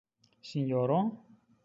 Sinjoro? 0.51 0.99